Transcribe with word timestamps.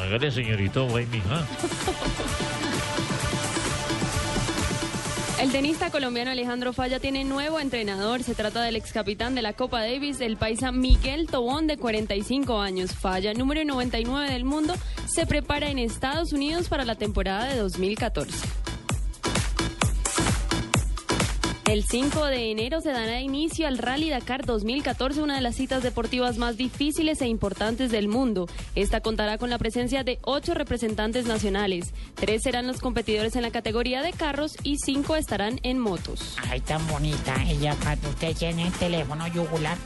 Hágale, 0.00 0.30
señorito, 0.30 0.86
güey, 0.86 1.06
mija. 1.06 1.46
El 5.40 5.52
tenista 5.52 5.90
colombiano 5.90 6.32
Alejandro 6.32 6.72
Falla 6.72 6.98
tiene 6.98 7.22
nuevo 7.22 7.60
entrenador. 7.60 8.24
Se 8.24 8.34
trata 8.34 8.60
del 8.62 8.74
ex 8.74 8.92
capitán 8.92 9.36
de 9.36 9.42
la 9.42 9.52
Copa 9.52 9.80
Davis, 9.80 10.20
el 10.20 10.36
paisa 10.36 10.72
Miguel 10.72 11.28
Tobón, 11.28 11.68
de 11.68 11.76
45 11.76 12.60
años. 12.60 12.92
Falla, 12.92 13.32
número 13.34 13.64
99 13.64 14.32
del 14.32 14.44
mundo, 14.44 14.74
se 15.06 15.26
prepara 15.26 15.70
en 15.70 15.78
Estados 15.78 16.32
Unidos 16.32 16.68
para 16.68 16.84
la 16.84 16.96
temporada 16.96 17.46
de 17.46 17.56
2014. 17.58 18.57
El 21.68 21.84
5 21.84 22.24
de 22.24 22.50
enero 22.50 22.80
se 22.80 22.92
dará 22.92 23.20
inicio 23.20 23.68
al 23.68 23.76
Rally 23.76 24.08
Dakar 24.08 24.46
2014, 24.46 25.20
una 25.20 25.34
de 25.34 25.42
las 25.42 25.54
citas 25.54 25.82
deportivas 25.82 26.38
más 26.38 26.56
difíciles 26.56 27.20
e 27.20 27.26
importantes 27.26 27.90
del 27.90 28.08
mundo. 28.08 28.48
Esta 28.74 29.02
contará 29.02 29.36
con 29.36 29.50
la 29.50 29.58
presencia 29.58 30.02
de 30.02 30.18
ocho 30.22 30.54
representantes 30.54 31.26
nacionales. 31.26 31.92
Tres 32.14 32.42
serán 32.44 32.66
los 32.66 32.80
competidores 32.80 33.36
en 33.36 33.42
la 33.42 33.50
categoría 33.50 34.00
de 34.00 34.14
carros 34.14 34.56
y 34.62 34.78
cinco 34.78 35.14
estarán 35.14 35.60
en 35.62 35.78
motos. 35.78 36.38
Ay, 36.48 36.60
tan 36.60 36.86
bonita. 36.88 37.36
Ella, 37.46 37.76
cuando 37.82 38.08
usted 38.08 38.34
tiene 38.34 38.66
el 38.66 38.72
teléfono 38.72 39.28
yugular. 39.28 39.76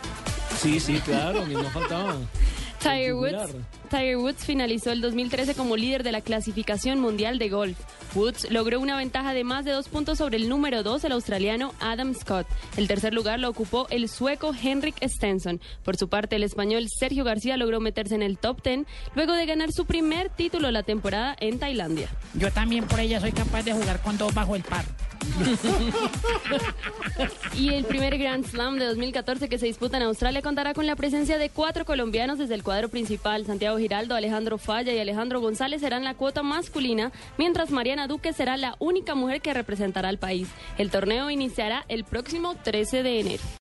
Sí, 0.59 0.79
sí, 0.79 1.01
claro, 1.01 1.45
que 1.45 1.55
no 1.55 1.69
faltaba. 1.71 2.15
Tiger 2.79 3.15
Woods. 3.15 3.57
Tiger 3.91 4.17
Woods 4.19 4.45
finalizó 4.45 4.93
el 4.93 5.01
2013 5.01 5.57
como 5.57 5.77
líder 5.77 6.05
de 6.05 6.13
la 6.13 6.21
clasificación 6.21 7.01
mundial 7.01 7.41
de 7.41 7.49
golf. 7.49 7.79
Woods 8.15 8.51
logró 8.51 8.81
una 8.81 8.97
ventaja 8.97 9.35
de 9.35 9.45
más 9.45 9.65
de 9.65 9.73
dos 9.73 9.89
puntos 9.89 10.19
sobre 10.19 10.37
el 10.37 10.49
número 10.49 10.83
dos, 10.83 11.05
el 11.05 11.13
australiano 11.13 11.75
Adam 11.81 12.15
Scott. 12.15 12.47
El 12.77 12.89
tercer 12.89 13.15
lugar 13.15 13.41
lo 13.41 13.49
ocupó 13.49 13.87
el 13.91 14.09
sueco 14.09 14.55
Henrik 14.55 14.97
Stenson. 15.03 15.61
Por 15.85 15.97
su 15.97 16.09
parte, 16.09 16.37
el 16.37 16.43
español 16.43 16.89
Sergio 16.89 17.25
García 17.25 17.57
logró 17.57 17.81
meterse 17.81 18.15
en 18.15 18.23
el 18.23 18.39
top 18.39 18.63
10 18.63 18.87
luego 19.15 19.33
de 19.33 19.47
ganar 19.47 19.73
su 19.73 19.87
primer 19.87 20.29
título 20.29 20.71
la 20.71 20.83
temporada 20.83 21.37
en 21.41 21.59
Tailandia. 21.59 22.09
Yo 22.35 22.51
también 22.51 22.87
por 22.87 23.01
ella 23.01 23.21
soy 23.21 23.33
capaz 23.33 23.63
de 23.63 23.73
jugar 23.73 24.01
con 24.03 24.19
dos 24.19 24.35
bajo 24.35 24.57
el 24.57 24.63
par. 24.63 24.85
Y 27.55 27.75
el 27.75 27.85
primer 27.85 28.17
Grand 28.19 28.45
Slam 28.47 28.79
de 28.79 28.87
2014 28.87 29.49
que 29.49 29.59
se 29.59 29.67
disputa 29.67 29.99
en 29.99 30.05
Australia 30.05 30.41
contará 30.43 30.75
con 30.75 30.87
la 30.87 30.97
presencia 30.97 31.39
de 31.39 31.51
cuatro 31.51 31.85
colombianos 31.85 32.39
desde 32.39 32.55
el 32.55 32.63
cuadro 32.63 32.89
principal. 32.89 33.45
Santiago 33.45 33.79
Giraldo, 33.79 34.15
Alejandro 34.15 34.59
Falla 34.59 34.93
y 34.93 34.99
Alejandro 34.99 35.41
González 35.41 35.83
serán 35.83 36.05
la 36.05 36.15
cuota 36.15 36.43
masculina, 36.43 37.13
mientras 37.37 37.71
Mariana 37.71 38.09
Duque 38.09 38.33
será 38.33 38.57
la 38.57 38.77
única 38.79 39.15
mujer 39.15 39.43
que 39.43 39.55
representará 39.55 40.09
al 40.09 40.19
país. 40.19 40.49
El 40.79 40.91
torneo 40.91 41.31
iniciará 41.31 41.85
el 41.89 42.05
próximo 42.05 42.55
13 42.55 43.03
de 43.03 43.21
enero. 43.21 43.43